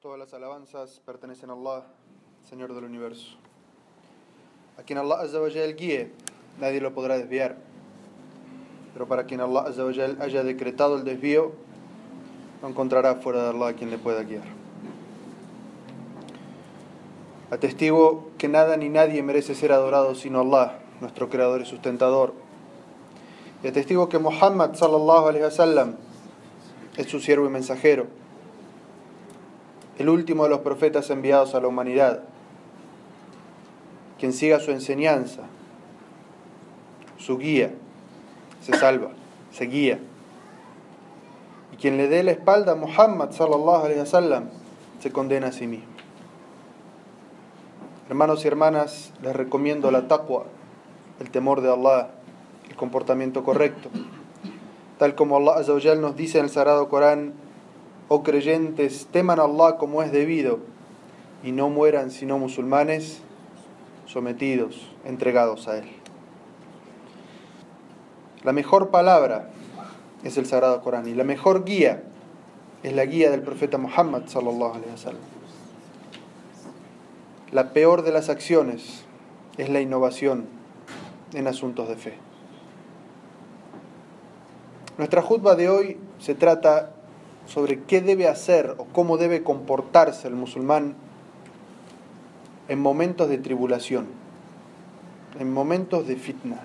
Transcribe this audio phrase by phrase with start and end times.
[0.00, 1.84] Todas las alabanzas pertenecen a Allah,
[2.48, 3.36] Señor del universo.
[4.78, 6.10] A quien Allah Azza wa Jal guíe,
[6.58, 7.58] nadie lo podrá desviar.
[8.94, 9.66] Pero para quien Allah
[10.20, 11.52] haya decretado el desvío,
[12.62, 14.44] no encontrará fuera de Allah a quien le pueda guiar.
[17.50, 22.32] Atestigo que nada ni nadie merece ser adorado sino Allah, nuestro creador y sustentador.
[23.62, 25.96] Y atestigo que Muhammad sallallahu wasallam
[26.96, 28.06] es su siervo y mensajero,
[30.00, 32.20] el último de los profetas enviados a la humanidad.
[34.18, 35.42] Quien siga su enseñanza,
[37.18, 37.74] su guía,
[38.62, 39.10] se salva,
[39.52, 39.98] se guía.
[41.74, 44.44] Y quien le dé la espalda a Muhammad sallallahu alaihi wasallam
[45.00, 45.90] se condena a sí mismo.
[48.08, 50.44] Hermanos y hermanas, les recomiendo la taqwa,
[51.20, 52.08] el temor de Allah,
[52.70, 53.90] el comportamiento correcto.
[54.98, 57.34] Tal como Allah Azza nos dice en el Sagrado Corán,
[58.12, 60.58] oh creyentes, teman a Allah como es debido
[61.44, 63.22] y no mueran sino musulmanes
[64.06, 65.84] sometidos, entregados a Él.
[68.42, 69.50] La mejor palabra
[70.24, 72.02] es el Sagrado Corán y la mejor guía
[72.82, 75.22] es la guía del profeta Muhammad sallallahu alaihi wasallam.
[77.52, 79.04] La peor de las acciones
[79.56, 80.46] es la innovación
[81.32, 82.14] en asuntos de fe.
[84.98, 86.96] Nuestra jutba de hoy se trata
[87.46, 90.94] sobre qué debe hacer o cómo debe comportarse el musulmán
[92.68, 94.06] en momentos de tribulación,
[95.38, 96.60] en momentos de fitna.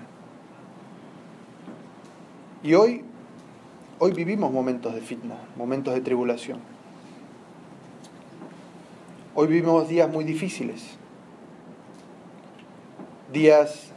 [2.62, 3.04] Y hoy,
[3.98, 6.60] hoy vivimos momentos de fitna, momentos de tribulación.
[9.34, 10.96] Hoy vivimos días muy difíciles,
[13.32, 13.92] días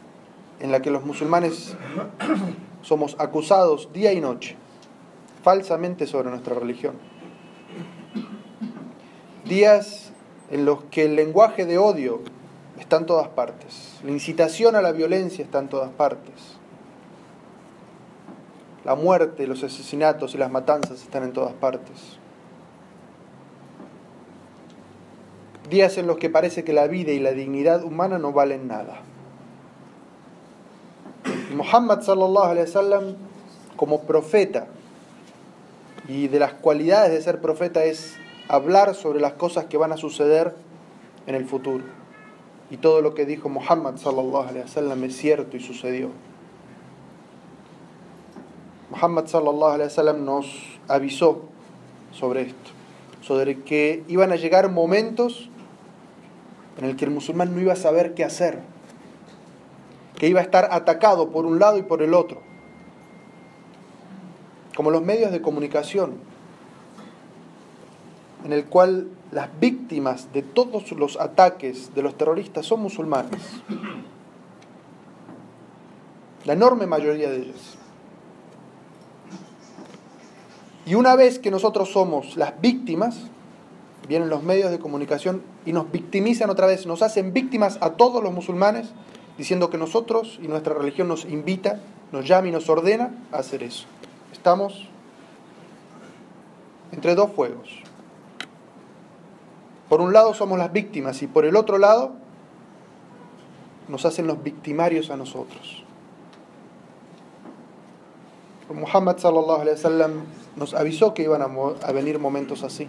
[0.60, 1.76] en los que los musulmanes
[2.82, 4.58] somos acusados día y noche
[5.44, 6.96] falsamente sobre nuestra religión.
[9.46, 10.12] Días
[10.52, 12.22] en los que el lenguaje de odio
[12.80, 16.58] está en todas partes, la incitación a la violencia está en todas partes,
[18.86, 22.18] la muerte, los asesinatos y las matanzas están en todas partes.
[25.70, 29.02] Días en los que parece que la vida y la dignidad humana no valen nada.
[31.56, 33.16] Muhammad sallallahu alaihi wasallam
[33.76, 34.68] como profeta
[36.10, 39.98] y de las cualidades de ser profeta es hablar sobre las cosas que van a
[39.98, 40.56] suceder
[41.28, 41.84] en el futuro.
[42.72, 46.10] Y todo lo que dijo Muhammad sallallahu alaihi wasallam es cierto y sucedió.
[48.90, 50.48] Muhammad sallallahu alaihi wasallam nos
[50.88, 51.44] avisó
[52.12, 52.72] sobre esto,
[53.22, 55.48] sobre que iban a llegar momentos
[56.80, 58.62] en el que el musulmán no iba a saber qué hacer,
[60.18, 62.49] que iba a estar atacado por un lado y por el otro
[64.80, 66.14] como los medios de comunicación,
[68.46, 73.42] en el cual las víctimas de todos los ataques de los terroristas son musulmanes.
[76.46, 77.78] La enorme mayoría de ellos.
[80.86, 83.18] Y una vez que nosotros somos las víctimas,
[84.08, 88.24] vienen los medios de comunicación y nos victimizan otra vez, nos hacen víctimas a todos
[88.24, 88.92] los musulmanes,
[89.38, 91.82] diciendo que nosotros y nuestra religión nos invita,
[92.14, 93.86] nos llama y nos ordena a hacer eso.
[94.32, 94.88] Estamos
[96.92, 97.70] entre dos fuegos.
[99.90, 102.12] Por un lado somos las víctimas y por el otro lado
[103.88, 105.84] nos hacen los victimarios a nosotros.
[108.74, 110.12] Muhammad sallallahu alaihi wasallam
[110.56, 112.88] nos avisó que iban a, venir momentos así.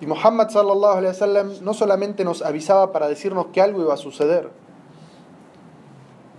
[0.00, 3.96] Y Muhammad sallallahu alaihi wasallam no solamente nos avisaba para decirnos que algo iba a
[3.96, 4.50] suceder,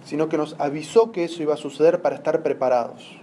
[0.07, 3.19] sino que nos avisó que eso iba a suceder para estar preparados.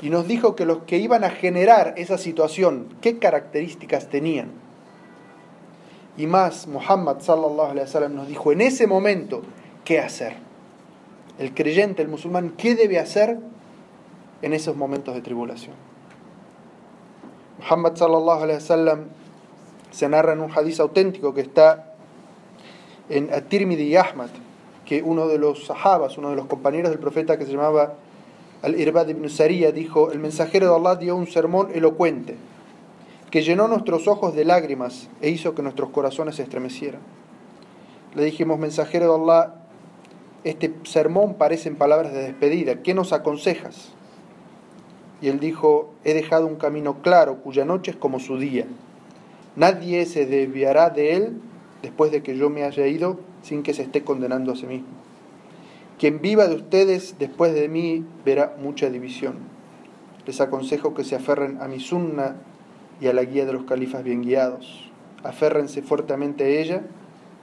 [0.00, 4.52] Y nos dijo que los que iban a generar esa situación, qué características tenían.
[6.16, 9.42] Y más, Muhammad sallallahu alaihi wasallam nos dijo en ese momento
[9.84, 10.36] qué hacer.
[11.40, 13.40] El creyente, el musulmán, qué debe hacer
[14.42, 15.74] en esos momentos de tribulación.
[17.58, 19.06] Muhammad sallallahu alaihi wasallam
[19.90, 21.94] se narra en un hadiz auténtico que está
[23.08, 24.28] en At-Tirmidhi y Ahmad
[24.88, 27.96] que uno de los sahabas, uno de los compañeros del profeta que se llamaba
[28.62, 32.36] Al-Irbad ibn Sariya, dijo, el mensajero de Allah dio un sermón elocuente
[33.30, 37.02] que llenó nuestros ojos de lágrimas e hizo que nuestros corazones se estremecieran.
[38.14, 39.56] Le dijimos, mensajero de Allah,
[40.44, 43.92] este sermón parece en palabras de despedida, ¿qué nos aconsejas?
[45.20, 48.64] Y él dijo, he dejado un camino claro cuya noche es como su día.
[49.54, 51.42] Nadie se desviará de él
[51.82, 54.88] después de que yo me haya ido sin que se esté condenando a sí mismo.
[55.98, 59.36] Quien viva de ustedes después de mí verá mucha división.
[60.26, 62.36] Les aconsejo que se aferren a mi sunna
[63.00, 64.90] y a la guía de los califas bien guiados.
[65.24, 66.82] Aférrense fuertemente a ella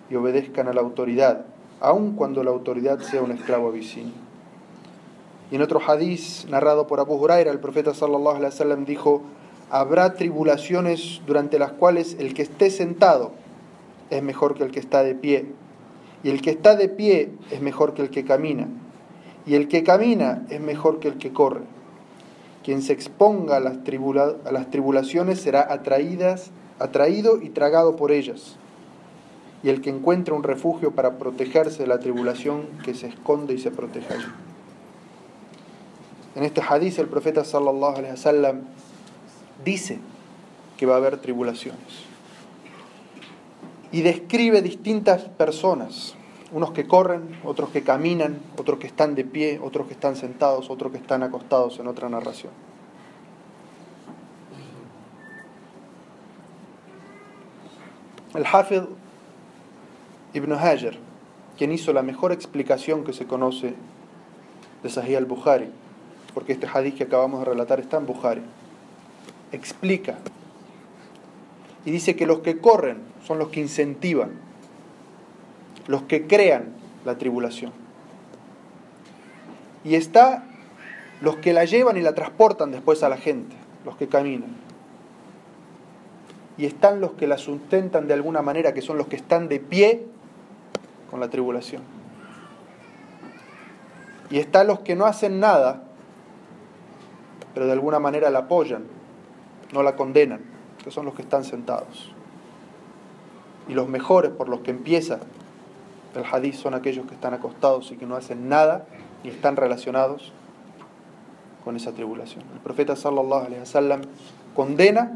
[0.10, 1.46] y obedezcan a la autoridad,
[1.82, 4.12] aun cuando la autoridad sea un esclavo vicino.
[5.52, 9.22] Y en otro hadiz narrado por Abu Huraira, el profeta sallallahu alaihi wasallam dijo:
[9.70, 13.32] Habrá tribulaciones durante las cuales el que esté sentado
[14.10, 15.46] es mejor que el que está de pie,
[16.24, 18.68] y el que está de pie es mejor que el que camina,
[19.46, 21.62] y el que camina es mejor que el que corre.
[22.64, 26.50] Quien se exponga a las, a las tribulaciones será atraídas,
[26.80, 28.56] atraído y tragado por ellas.
[29.62, 33.60] Y el que encuentra un refugio para protegerse de la tribulación, que se esconde y
[33.60, 34.26] se allí.
[36.36, 38.62] En este hadith el profeta sallallahu alaihi wasallam
[39.64, 40.00] dice
[40.76, 42.15] que va a haber tribulaciones.
[43.96, 46.16] Y describe distintas personas,
[46.52, 50.70] unos que corren, otros que caminan, otros que están de pie, otros que están sentados,
[50.70, 52.52] otros que están acostados en otra narración.
[58.34, 58.82] El Hafid
[60.34, 60.98] Ibn Hajar,
[61.58, 63.76] quien hizo la mejor explicación que se conoce
[64.84, 65.70] de Sahih al-Bukhari,
[66.34, 68.42] porque este hadith que acabamos de relatar está en Bukhari,
[69.54, 70.18] explica
[71.86, 74.46] y dice que los que corren son los que incentivan
[75.88, 76.74] los que crean
[77.04, 77.72] la tribulación.
[79.84, 80.44] Y está
[81.22, 83.56] los que la llevan y la transportan después a la gente,
[83.86, 84.56] los que caminan.
[86.58, 89.60] Y están los que la sustentan de alguna manera, que son los que están de
[89.60, 90.06] pie
[91.12, 91.84] con la tribulación.
[94.32, 95.84] Y están los que no hacen nada,
[97.54, 98.86] pero de alguna manera la apoyan,
[99.72, 100.55] no la condenan,
[100.86, 102.12] que son los que están sentados.
[103.68, 105.20] Y los mejores por los que empieza
[106.16, 108.86] el hadith son aquellos que están acostados y que no hacen nada
[109.24, 110.32] y están relacionados
[111.66, 112.44] con esa tribulación.
[112.54, 114.02] El profeta sallallahu alaihi wasallam
[114.56, 115.12] condena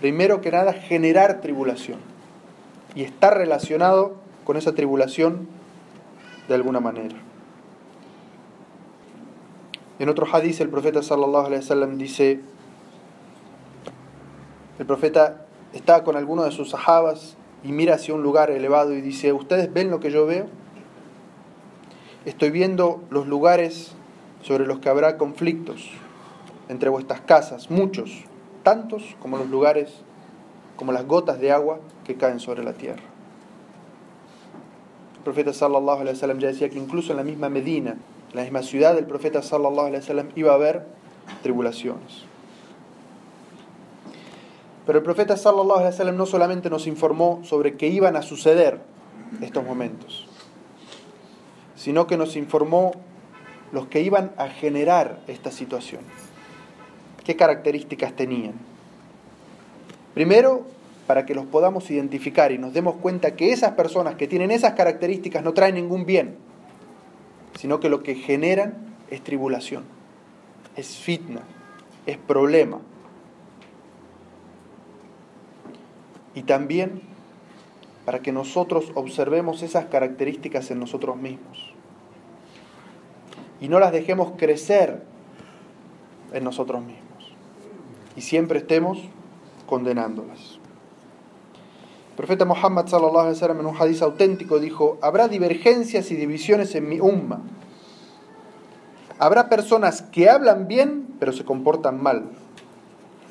[0.00, 1.98] primero que nada generar tribulación
[2.94, 5.46] y está relacionado con esa tribulación
[6.48, 7.16] de alguna manera.
[9.98, 12.40] En otro hadith el profeta sallallahu alaihi wasallam dice
[14.80, 15.44] el profeta
[15.74, 19.70] estaba con algunos de sus sahabas y mira hacia un lugar elevado y dice, ¿ustedes
[19.70, 20.46] ven lo que yo veo?
[22.24, 23.92] Estoy viendo los lugares
[24.40, 25.90] sobre los que habrá conflictos
[26.70, 28.24] entre vuestras casas, muchos,
[28.62, 29.90] tantos como los lugares,
[30.76, 33.02] como las gotas de agua que caen sobre la tierra.
[35.18, 37.98] El profeta sallallahu alaihi wasallam ya decía que incluso en la misma Medina,
[38.30, 40.86] en la misma ciudad del profeta sallallahu alaihi wasallam iba a haber
[41.42, 42.30] tribulaciones.
[44.90, 48.80] Pero el profeta sallallahu no solamente nos informó sobre que iban a suceder
[49.40, 50.26] estos momentos,
[51.76, 52.90] sino que nos informó
[53.70, 56.00] los que iban a generar esta situación.
[57.22, 58.54] ¿Qué características tenían?
[60.12, 60.66] Primero,
[61.06, 64.72] para que los podamos identificar y nos demos cuenta que esas personas que tienen esas
[64.72, 66.34] características no traen ningún bien,
[67.56, 68.74] sino que lo que generan
[69.08, 69.84] es tribulación,
[70.74, 71.42] es fitna,
[72.06, 72.80] es problema,
[76.34, 77.02] y también
[78.04, 81.74] para que nosotros observemos esas características en nosotros mismos
[83.60, 85.02] y no las dejemos crecer
[86.32, 87.32] en nosotros mismos
[88.16, 88.98] y siempre estemos
[89.66, 90.58] condenándolas.
[92.10, 96.74] El profeta Muhammad sallallahu alaihi wasallam en un hadiz auténtico dijo, habrá divergencias y divisiones
[96.74, 97.40] en mi umma.
[99.18, 102.30] Habrá personas que hablan bien pero se comportan mal.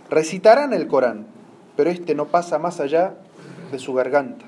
[0.09, 1.27] Recitarán el Corán,
[1.79, 3.15] pero este no pasa más allá
[3.71, 4.43] de su garganta.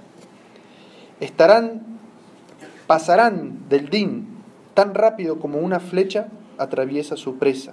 [2.88, 4.28] Pasarán del din
[4.74, 7.72] tan rápido como una flecha atraviesa su presa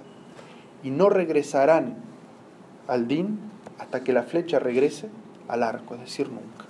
[0.81, 1.97] y no regresarán
[2.87, 3.37] al din
[3.79, 5.09] hasta que la flecha regrese
[5.49, 6.63] al arco, es decir, nunca.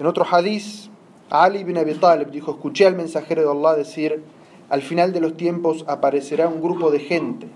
[0.00, 0.90] En otro hadiz,
[1.30, 4.24] Ali ibn Abi Talib dijo, escuché al mensajero de Allah decir,
[4.70, 7.46] al final de los tiempos aparecerá un grupo de gente,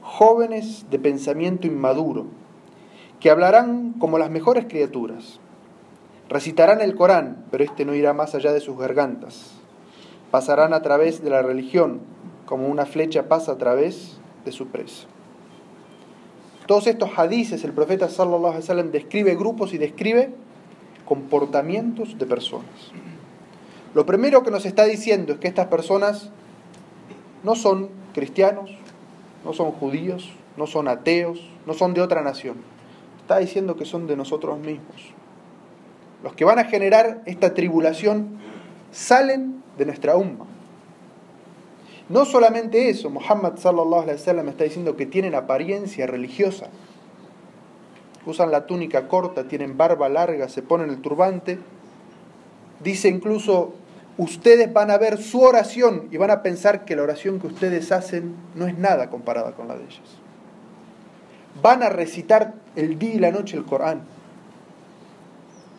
[0.00, 2.47] jóvenes de pensamiento inmaduro,
[3.20, 5.40] que hablarán como las mejores criaturas.
[6.28, 9.52] Recitarán el Corán, pero este no irá más allá de sus gargantas.
[10.30, 12.00] Pasarán a través de la religión,
[12.46, 15.06] como una flecha pasa a través de su presa.
[16.66, 20.34] Todos estos hadices, el profeta sallallahu alaihi wasallam describe grupos y describe
[21.06, 22.92] comportamientos de personas.
[23.94, 26.30] Lo primero que nos está diciendo es que estas personas
[27.42, 28.70] no son cristianos,
[29.46, 32.56] no son judíos, no son ateos, no son de otra nación
[33.28, 34.96] está diciendo que son de nosotros mismos.
[36.22, 38.38] Los que van a generar esta tribulación
[38.90, 40.46] salen de nuestra umma.
[42.08, 46.70] No solamente eso, Muhammad sallallahu alaihi wasallam está diciendo que tienen apariencia religiosa,
[48.24, 51.58] usan la túnica corta, tienen barba larga, se ponen el turbante.
[52.82, 53.74] Dice incluso,
[54.16, 57.92] ustedes van a ver su oración y van a pensar que la oración que ustedes
[57.92, 60.17] hacen no es nada comparada con la de ellos.
[61.62, 64.02] Van a recitar el día y la noche el Corán.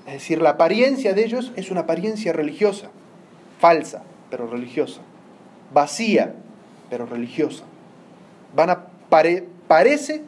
[0.06, 2.90] Es decir, la apariencia de ellos es una apariencia religiosa,
[3.60, 5.02] falsa, pero religiosa,
[5.74, 6.34] vacía,
[6.90, 7.64] pero religiosa.
[8.56, 8.88] Van a
[9.68, 10.24] parece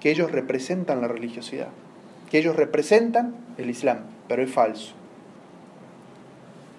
[0.00, 1.68] que ellos representan la religiosidad,
[2.30, 4.94] que ellos representan el Islam, pero es falso.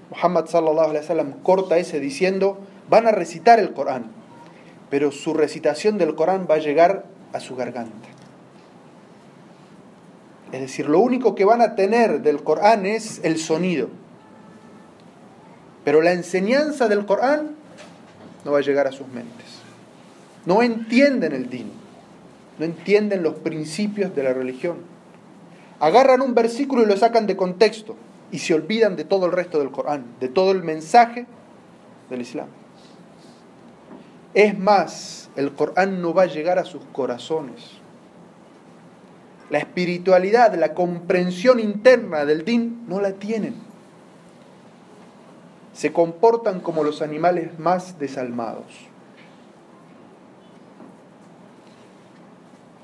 [0.10, 4.12] Muhammad sallallahu alaihi wasallam corta ese diciendo, van a recitar el Corán,
[4.90, 8.10] pero su recitación del Corán va a llegar a su garganta.
[10.52, 13.90] Es decir, lo único que van a tener del Corán es el sonido.
[15.84, 17.56] Pero la enseñanza del Corán
[18.46, 19.48] no va a llegar a sus mentes.
[20.46, 21.72] No entienden el din,
[22.60, 24.78] no entienden los principios de la religión.
[25.80, 27.96] Agarran un versículo y lo sacan de contexto
[28.32, 31.26] y se olvidan de todo el resto del Corán, de todo el mensaje
[32.10, 32.48] del Islam.
[34.34, 37.72] Es más, el Corán no va a llegar a sus corazones.
[39.50, 43.56] La espiritualidad, la comprensión interna del din no la tienen.
[45.74, 48.66] Se comportan como los animales más desalmados.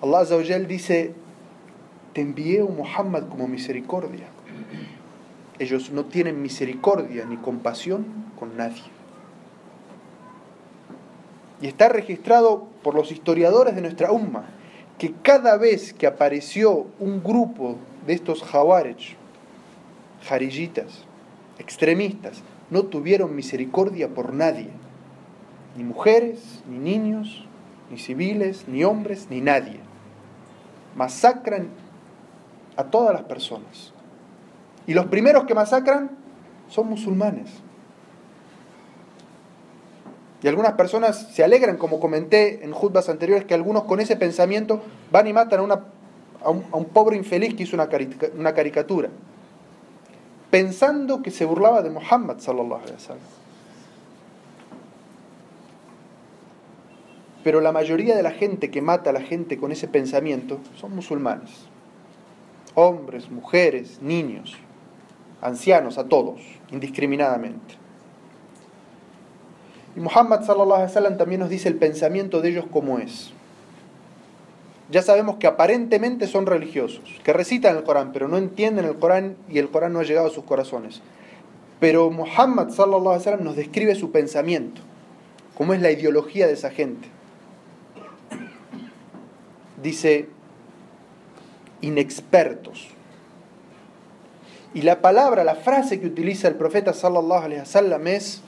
[0.01, 0.23] Allah
[0.59, 1.13] dice,
[2.13, 4.27] te envié a Muhammad como misericordia.
[5.59, 8.05] Ellos no tienen misericordia ni compasión
[8.39, 8.98] con nadie.
[11.61, 14.45] Y está registrado por los historiadores de nuestra umma
[14.97, 19.15] que cada vez que apareció un grupo de estos jawarech,
[20.27, 21.05] jarillitas,
[21.57, 24.69] extremistas, no tuvieron misericordia por nadie,
[25.75, 27.45] ni mujeres, ni niños,
[27.89, 29.79] ni civiles, ni hombres, ni nadie.
[30.95, 31.69] Masacran
[32.75, 33.93] a todas las personas.
[34.85, 36.11] Y los primeros que masacran
[36.67, 37.49] son musulmanes.
[40.41, 44.81] Y algunas personas se alegran, como comenté en jutbas anteriores, que algunos con ese pensamiento
[45.11, 47.89] van y matan a, un, pobre infeliz que hizo una,
[48.53, 49.09] caricatura,
[50.49, 52.37] pensando que se burlaba de Muhammad.
[57.43, 60.95] Pero la mayoría de la gente que mata a la gente con ese pensamiento son
[60.95, 61.49] musulmanes.
[62.75, 64.57] Hombres, mujeres, niños
[65.41, 66.41] ancianos, a todos,
[66.71, 67.75] indiscriminadamente.
[69.95, 73.31] Y Muhammad sallallahu alaihi wasallam también nos dice el pensamiento de ellos como es.
[74.91, 79.35] Ya sabemos que aparentemente son religiosos, que recitan el Corán, pero no entienden el Corán
[79.47, 81.01] y el Corán no ha llegado a sus corazones.
[81.79, 84.81] Pero Muhammad sallallahu alaihi wasallam nos describe su pensamiento,
[85.55, 87.07] cómo es la ideología de esa gente.
[89.81, 90.27] Dice
[91.81, 92.89] inexpertos
[94.73, 98.41] y la palabra, la frase que utiliza el profeta sallallahu alaihi wasallam es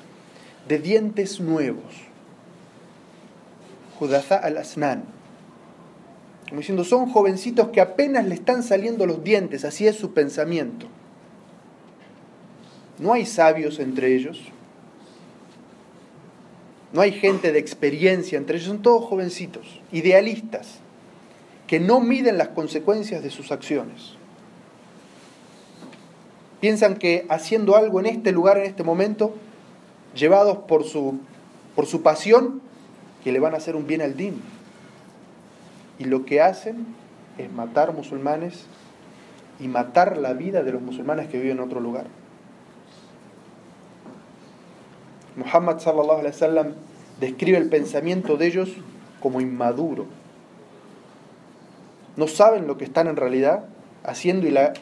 [0.68, 1.84] de dientes nuevos.
[4.00, 5.04] Judaza al-Asnan.
[6.50, 10.88] Como diciendo, son jovencitos que apenas le están saliendo los dientes, así es su pensamiento.
[13.00, 14.42] No hay sabios entre ellos.
[16.94, 20.80] No hay gente de experiencia entre ellos, son todos jovencitos, idealistas,
[21.68, 24.18] que no miden las consecuencias de sus acciones
[26.62, 29.34] piensan que haciendo algo en este lugar, en este momento,
[30.16, 31.20] llevados por su,
[31.76, 32.62] por su pasión,
[33.24, 34.42] que le van a hacer un bien al din.
[36.00, 36.88] Y lo que hacen
[37.38, 38.66] es matar musulmanes
[39.60, 42.06] y matar la vida de los musulmanes que viven en otro lugar.
[45.36, 46.74] Muhammad sallallahu alaihi wasallam
[47.20, 48.70] describe el pensamiento de ellos
[49.22, 50.08] como inmaduro.
[52.18, 53.66] No saben lo que están en realidad
[54.04, 54.74] haciendo y la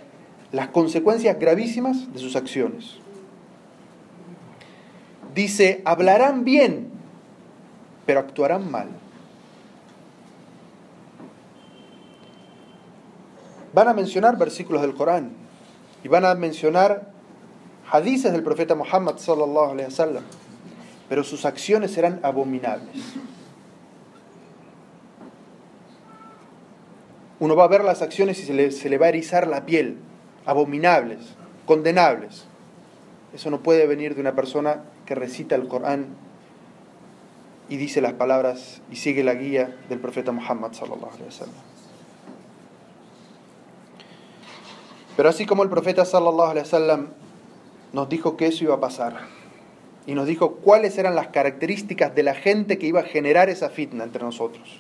[0.52, 2.96] las consecuencias gravísimas de sus acciones.
[5.40, 6.92] Dice, hablarán bien,
[8.06, 8.90] pero actuarán mal.
[13.74, 15.32] Van a mencionar versículos del Corán
[16.04, 17.14] y van a mencionar
[17.90, 20.24] hadices del profeta Muhammad sallallahu alaihi wasallam,
[21.08, 23.02] pero sus acciones serán abominables.
[27.40, 29.66] Uno va a ver las acciones y se le, se le va a erizar la
[29.66, 30.00] piel
[30.46, 31.20] abominables,
[31.66, 32.44] condenables.
[33.34, 36.06] Eso no puede venir de una persona que recita el Corán
[37.68, 41.56] y dice las palabras y sigue la guía del profeta Muhammad sallallahu alaihi wasallam.
[45.18, 46.04] Pero así como el profeta
[47.92, 49.22] nos dijo que eso iba a pasar
[50.06, 53.72] y nos dijo cuáles eran las características de la gente que iba a generar esa
[53.72, 54.80] fitna entre nosotros.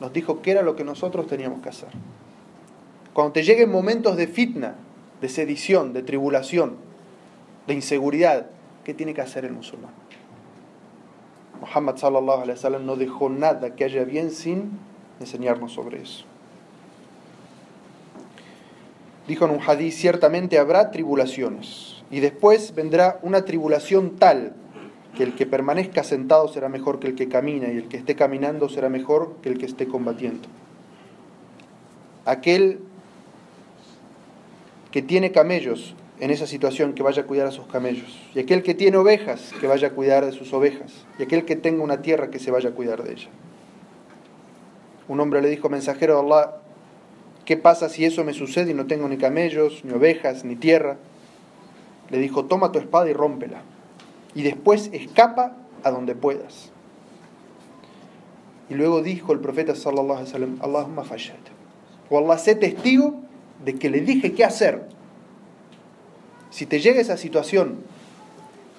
[0.00, 1.88] nos dijo qué era lo que nosotros teníamos que hacer.
[3.14, 4.74] Cuando te lleguen momentos de fitna,
[5.22, 6.76] de sedición, de tribulación,
[7.66, 8.50] de inseguridad,
[8.84, 9.92] ¿qué tiene que hacer el musulmán?
[11.60, 14.78] Muhammad sallallahu alaihi wasallam no dejó nada que haya bien sin
[15.20, 16.24] enseñarnos sobre eso.
[19.26, 24.54] Dijo en un hadith, ciertamente habrá tribulaciones y después vendrá una tribulación tal
[25.16, 28.16] que el que permanezca sentado será mejor que el que camina y el que esté
[28.16, 30.48] caminando será mejor que el que esté combatiendo.
[32.26, 32.80] Aquel
[34.90, 38.62] que tiene camellos en esa situación que vaya a cuidar a sus camellos, y aquel
[38.62, 42.02] que tiene ovejas que vaya a cuidar de sus ovejas, y aquel que tenga una
[42.02, 43.28] tierra que se vaya a cuidar de ella.
[45.08, 46.56] Un hombre le dijo, mensajero de Allah,
[47.44, 50.96] ¿qué pasa si eso me sucede y no tengo ni camellos, ni ovejas, ni tierra?
[52.10, 53.62] Le dijo, toma tu espada y rómpela
[54.34, 56.70] y después escapa a donde puedas.
[58.68, 61.38] Y luego dijo el profeta sallallahu alaihi wasallam, Allahumma fallat.
[62.10, 63.20] O Allah, sé testigo
[63.64, 64.88] de que le dije qué hacer.
[66.54, 67.78] Si te llega esa situación,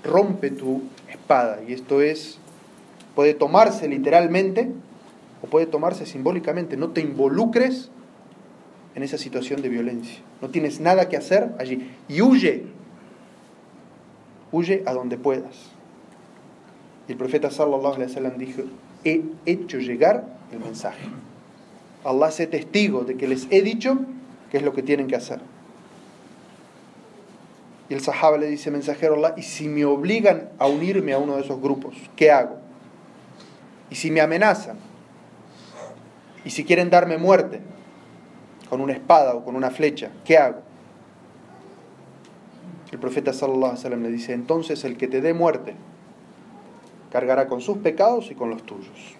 [0.01, 1.59] rompe tu espada.
[1.67, 2.37] Y esto es,
[3.15, 4.71] puede tomarse literalmente
[5.43, 6.77] o puede tomarse simbólicamente.
[6.77, 7.89] No te involucres
[8.95, 10.19] en esa situación de violencia.
[10.41, 11.91] No tienes nada que hacer allí.
[12.07, 12.63] Y huye
[14.53, 15.71] huye a donde puedas.
[17.09, 18.61] Y el profeta sallallahu alaihi wasallam dijo,
[19.03, 21.09] he hecho llegar el mensaje.
[22.05, 23.97] Allah es testigo de que les he dicho
[24.49, 25.41] qué es lo que tienen que hacer.
[27.89, 31.35] Y el sahaba le dice, mensajero Allah, ¿y si me obligan a unirme a uno
[31.35, 32.57] de esos grupos, qué hago?
[33.89, 34.77] ¿Y si me amenazan?
[36.43, 37.61] ¿Y si quieren darme muerte
[38.69, 40.61] con una espada o con una flecha, qué hago?
[42.91, 45.75] El profeta sallallahu alaihi wasallam le dice, entonces el que te dé muerte
[47.11, 49.15] cargará con sus pecados y con los tuyos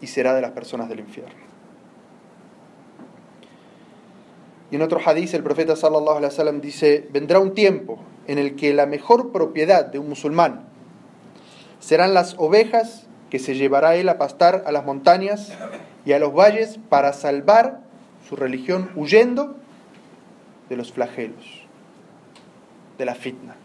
[0.00, 1.45] y será de las personas del infierno.
[4.70, 8.56] Y en otro hadith el profeta sallallahu alaihi wasallam dice, vendrá un tiempo en el
[8.56, 10.66] que la mejor propiedad de un musulmán
[11.78, 15.52] serán las ovejas que se llevará él a pastar a las montañas
[16.04, 17.80] y a los valles para salvar
[18.28, 19.56] su religión huyendo
[20.68, 21.66] de los flagelos
[22.98, 23.56] de la fitna.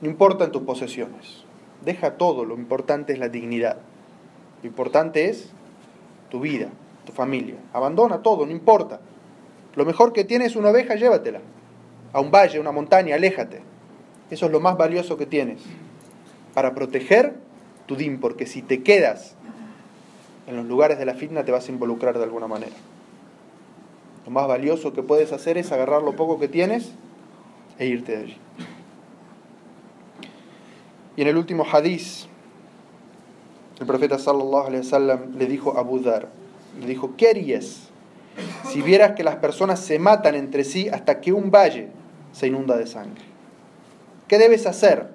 [0.00, 1.44] No importan tus posesiones,
[1.84, 3.78] deja todo, lo importante es la dignidad.
[4.62, 5.50] Lo importante es
[6.30, 6.68] tu vida,
[7.04, 7.56] tu familia.
[7.72, 9.00] Abandona todo, no importa.
[9.74, 11.40] Lo mejor que tienes es una oveja, llévatela.
[12.12, 13.62] A un valle, a una montaña, aléjate.
[14.30, 15.60] Eso es lo más valioso que tienes.
[16.54, 17.34] Para proteger
[17.86, 19.36] tu din, porque si te quedas
[20.46, 22.74] en los lugares de la fitna te vas a involucrar de alguna manera.
[24.24, 26.92] Lo más valioso que puedes hacer es agarrar lo poco que tienes
[27.78, 28.36] e irte de allí.
[31.16, 32.26] Y en el último hadiz,
[33.80, 36.28] el profeta sallallahu alaihi wasallam le dijo a Abu Dhar,
[36.80, 37.88] le dijo, ¿qué harías
[38.70, 41.88] si vieras que las personas se matan entre sí hasta que un valle
[42.32, 43.22] se inunda de sangre?
[44.28, 45.10] ¿Qué debes hacer?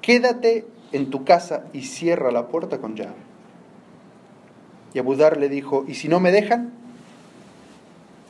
[0.00, 3.28] Quédate en tu casa y cierra la puerta con llave.
[4.94, 6.72] Y Abu Dhar le dijo, ¿y si no me dejan?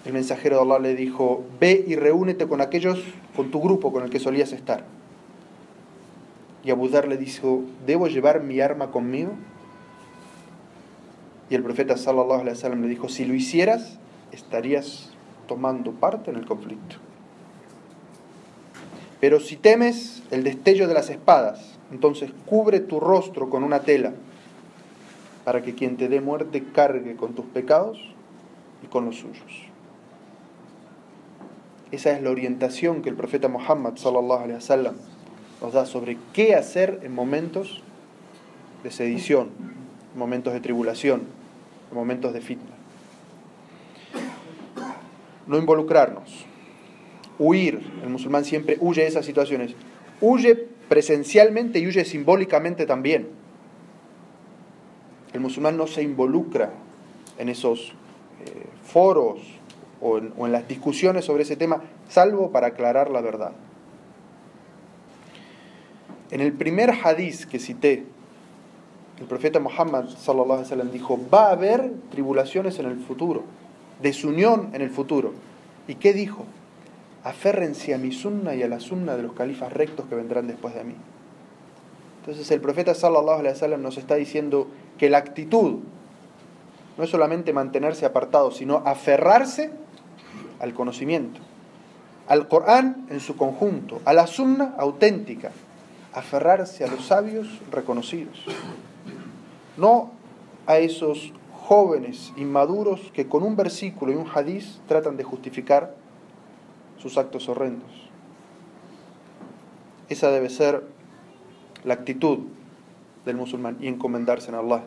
[0.08, 3.02] el mensajero de Allah le dijo, ve y reúnete con aquellos,
[3.36, 4.84] con tu grupo con el que solías estar.
[6.64, 9.32] Y Abu Dhar le dijo, ¿debo llevar mi arma conmigo?
[11.50, 13.98] Y el profeta sallallahu alaihi wasallam le dijo, si lo hicieras,
[14.32, 15.10] estarías
[15.46, 16.96] tomando parte en el conflicto.
[19.20, 24.12] Pero si temes el destello de las espadas, entonces cubre tu rostro con una tela,
[25.44, 27.98] para que quien te dé muerte cargue con tus pecados
[28.84, 29.68] y con los suyos.
[31.90, 34.94] Esa es la orientación que el profeta Muhammad sallallahu alaihi wasallam
[35.62, 37.82] nos da sobre qué hacer en momentos
[38.84, 39.48] de sedición,
[40.12, 41.22] en momentos de tribulación,
[41.92, 42.74] momentos de fitna.
[45.46, 46.44] No involucrarnos,
[47.38, 47.80] huir.
[48.02, 49.74] El musulmán siempre huye de esas situaciones.
[50.20, 50.54] Huye
[50.88, 53.28] presencialmente y huye simbólicamente también.
[55.32, 56.72] El musulmán no se involucra
[57.38, 57.92] en esos
[58.44, 59.40] eh, foros,
[60.00, 63.52] o en, las discusiones sobre ese tema, salvo para aclarar la verdad.
[66.30, 68.04] En el primer hadiz que cité,
[69.20, 73.42] el profeta Muhammad sallallahu dijo, va a haber tribulaciones en el futuro,
[74.00, 75.32] desunión en el futuro.
[75.88, 76.44] ¿Y qué dijo?
[77.24, 80.74] Aférrense a mi sunna y a la sunna de los califas rectos que vendrán después
[80.74, 80.94] de mí.
[82.20, 85.78] Entonces el profeta sallallahu alaihi wasallam nos está diciendo que la actitud
[86.96, 89.70] no es solamente mantenerse apartado, sino aferrarse
[90.60, 91.40] al conocimiento,
[92.28, 95.50] al Corán en su conjunto, a la sunna auténtica,
[96.12, 98.44] aferrarse a los sabios reconocidos.
[99.78, 100.10] No
[100.66, 105.94] a esos jóvenes inmaduros que con un versículo y un hadiz tratan de justificar
[106.98, 107.90] sus actos horrendos.
[110.08, 110.82] Esa debe ser
[111.84, 112.40] la actitud
[113.24, 114.82] del musulmán y encomendarse en Allah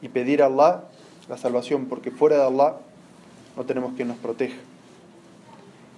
[0.00, 0.84] y pedir a Allah
[1.28, 2.76] la salvación, porque fuera de Allah
[3.56, 4.56] no tenemos quien nos proteja.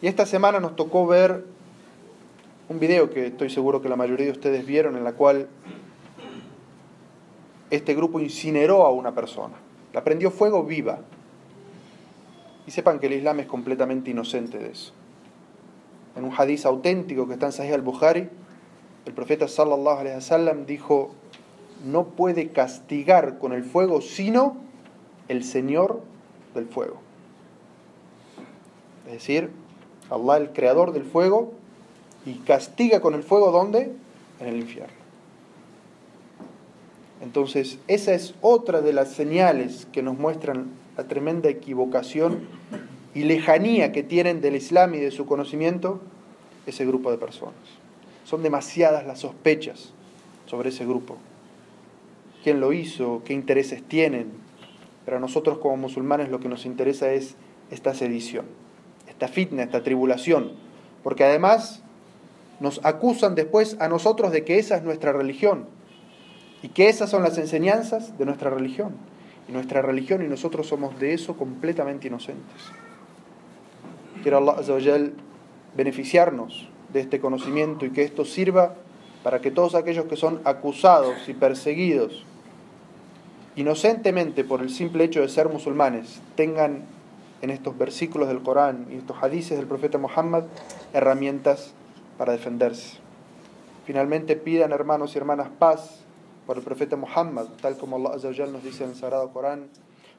[0.00, 1.44] Y esta semana nos tocó ver
[2.68, 5.48] un video que estoy seguro que la mayoría de ustedes vieron, en la cual
[7.70, 9.54] este grupo incineró a una persona,
[9.92, 10.98] la prendió fuego viva.
[12.66, 14.92] Y sepan que el Islam es completamente inocente de eso.
[16.16, 18.28] En un hadiz auténtico que está en Sahih al-Bukhari,
[19.06, 21.14] el profeta sallallahu alaihi wasallam dijo,
[21.84, 24.56] no puede castigar con el fuego sino
[25.28, 26.00] el Señor
[26.54, 26.98] del fuego.
[29.06, 29.50] Es decir,
[30.10, 31.52] Allah el creador del fuego
[32.26, 33.92] y castiga con el fuego ¿dónde?
[34.40, 34.99] En el infierno.
[37.20, 42.40] Entonces, esa es otra de las señales que nos muestran la tremenda equivocación
[43.14, 46.00] y lejanía que tienen del Islam y de su conocimiento
[46.66, 47.54] ese grupo de personas.
[48.24, 49.92] Son demasiadas las sospechas
[50.46, 51.18] sobre ese grupo.
[52.42, 53.22] ¿Quién lo hizo?
[53.24, 54.32] ¿Qué intereses tienen?
[55.04, 57.34] Pero a nosotros como musulmanes lo que nos interesa es
[57.70, 58.46] esta sedición,
[59.08, 60.52] esta fitna, esta tribulación.
[61.02, 61.82] Porque además
[62.60, 65.79] nos acusan después a nosotros de que esa es nuestra religión
[66.62, 68.92] y que esas son las enseñanzas de nuestra religión.
[69.48, 72.62] Y nuestra religión y nosotros somos de eso completamente inocentes.
[74.22, 75.10] Quiero Allah
[75.76, 78.74] beneficiarnos de este conocimiento y que esto sirva
[79.22, 82.24] para que todos aquellos que son acusados y perseguidos
[83.56, 86.82] inocentemente por el simple hecho de ser musulmanes tengan
[87.42, 90.44] en estos versículos del Corán y estos hadices del profeta Muhammad
[90.92, 91.72] herramientas
[92.18, 92.98] para defenderse.
[93.86, 96.04] Finalmente pidan hermanos y hermanas paz
[96.46, 99.68] por el profeta Muhammad, tal como Allah nos dice en el Sagrado Corán,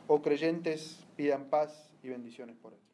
[0.07, 2.90] oh creyentes, pidan paz y bendiciones por él.